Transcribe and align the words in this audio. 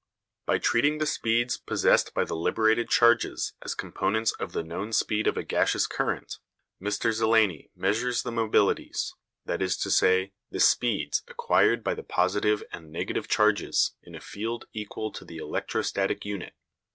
By 0.47 0.57
treating 0.57 0.97
the 0.97 1.05
speeds 1.05 1.57
possessed 1.59 2.15
by 2.15 2.23
the 2.23 2.33
liberated 2.35 2.89
charges 2.89 3.53
as 3.61 3.75
components 3.75 4.31
of 4.39 4.51
the 4.51 4.63
known 4.63 4.93
speed 4.93 5.27
of 5.27 5.37
a 5.37 5.43
gaseous 5.43 5.85
current, 5.85 6.39
Mr 6.81 7.13
Zeleny 7.13 7.69
measures 7.75 8.23
the 8.23 8.31
mobilities, 8.31 9.13
that 9.45 9.61
is 9.61 9.77
to 9.77 9.91
say, 9.91 10.33
the 10.49 10.59
speeds 10.59 11.21
acquired 11.27 11.83
by 11.83 11.93
the 11.93 12.01
positive 12.01 12.63
and 12.73 12.89
negative 12.91 13.27
charges 13.27 13.91
in 14.01 14.15
a 14.15 14.19
field 14.21 14.65
equal 14.73 15.11
to 15.11 15.23
the 15.23 15.37
electrostatic 15.37 16.25
unit. 16.25 16.53